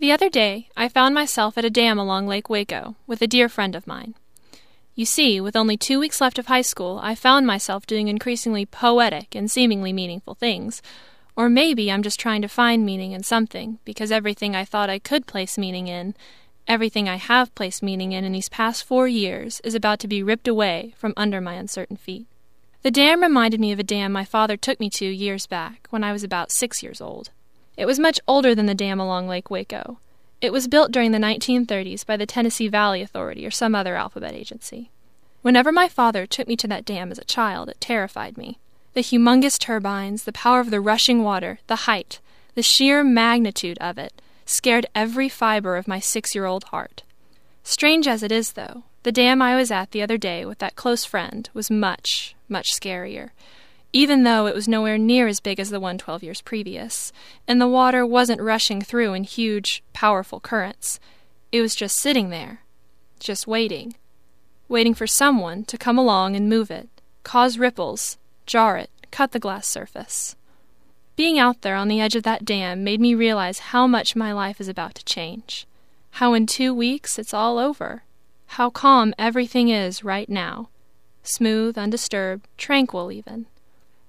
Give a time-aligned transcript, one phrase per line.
[0.00, 3.48] The other day, I found myself at a dam along Lake Waco with a dear
[3.48, 4.14] friend of mine.
[4.94, 8.64] You see, with only two weeks left of high school, I found myself doing increasingly
[8.64, 10.82] poetic and seemingly meaningful things.
[11.34, 15.00] Or maybe I'm just trying to find meaning in something, because everything I thought I
[15.00, 16.14] could place meaning in,
[16.68, 20.22] everything I have placed meaning in in these past four years, is about to be
[20.22, 22.26] ripped away from under my uncertain feet.
[22.82, 26.04] The dam reminded me of a dam my father took me to years back, when
[26.04, 27.30] I was about six years old.
[27.78, 30.00] It was much older than the dam along Lake Waco.
[30.40, 34.34] It was built during the 1930s by the Tennessee Valley Authority or some other alphabet
[34.34, 34.90] agency.
[35.42, 38.58] Whenever my father took me to that dam as a child, it terrified me.
[38.94, 42.18] The humongous turbines, the power of the rushing water, the height,
[42.56, 47.04] the sheer magnitude of it scared every fiber of my six year old heart.
[47.62, 50.74] Strange as it is, though, the dam I was at the other day with that
[50.74, 53.30] close friend was much, much scarier
[53.92, 57.12] even though it was nowhere near as big as the one twelve years previous,
[57.46, 61.00] and the water wasn't rushing through in huge, powerful currents.
[61.50, 62.60] It was just sitting there,
[63.18, 63.94] just waiting,
[64.68, 66.88] waiting for someone to come along and move it,
[67.22, 70.36] cause ripples, jar it, cut the glass surface.
[71.16, 74.32] Being out there on the edge of that dam made me realize how much my
[74.32, 75.66] life is about to change.
[76.12, 78.04] How in two weeks it's all over.
[78.52, 80.68] How calm everything is right now.
[81.22, 83.46] Smooth, undisturbed, tranquil even.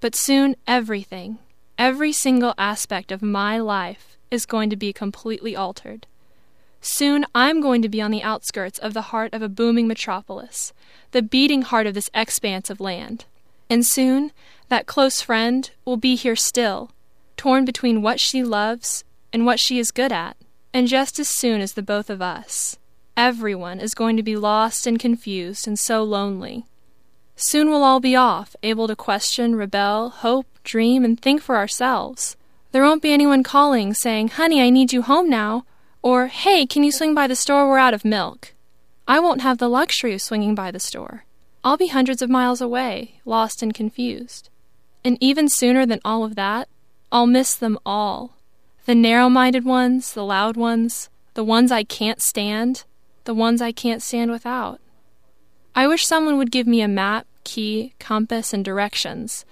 [0.00, 1.38] But soon everything,
[1.78, 6.06] every single aspect of my life is going to be completely altered.
[6.80, 10.72] Soon I'm going to be on the outskirts of the heart of a booming metropolis,
[11.10, 13.24] the beating heart of this expanse of land.
[13.68, 14.32] And soon
[14.68, 16.90] that close friend will be here still,
[17.36, 20.36] torn between what she loves and what she is good at.
[20.72, 22.78] And just as soon as the both of us,
[23.16, 26.66] everyone is going to be lost and confused and so lonely.
[27.38, 32.34] Soon we'll all be off, able to question, rebel, hope, dream, and think for ourselves.
[32.72, 35.66] There won't be anyone calling, saying, Honey, I need you home now,
[36.00, 37.68] or Hey, can you swing by the store?
[37.68, 38.54] We're out of milk.
[39.06, 41.26] I won't have the luxury of swinging by the store.
[41.62, 44.48] I'll be hundreds of miles away, lost and confused.
[45.04, 46.68] And even sooner than all of that,
[47.12, 48.32] I'll miss them all
[48.86, 52.84] the narrow minded ones, the loud ones, the ones I can't stand,
[53.24, 54.80] the ones I can't stand without.
[55.74, 59.46] I wish someone would give me a map, key, compass, and directions.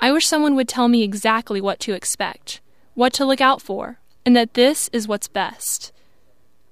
[0.00, 2.60] I wish someone would tell me exactly what to expect,
[2.94, 5.92] what to look out for, and that this is what's best.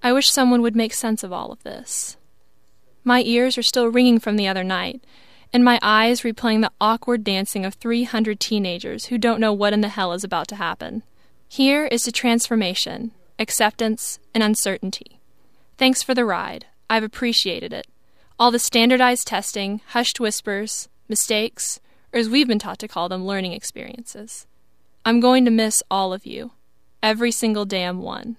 [0.03, 2.17] I wish someone would make sense of all of this.
[3.05, 5.03] My ears are still ringing from the other night,
[5.53, 9.81] and my eyes replaying the awkward dancing of 300 teenagers who don't know what in
[9.81, 11.05] the hell is about to happen.
[11.49, 15.21] Here is to transformation, acceptance, and uncertainty.
[15.79, 16.67] Thanks for the ride.
[16.91, 17.87] I've appreciated it
[18.39, 21.81] all the standardized testing, hushed whispers, mistakes,
[22.13, 24.47] or as we've been taught to call them, learning experiences.
[25.05, 26.53] I'm going to miss all of you,
[27.03, 28.37] every single damn one.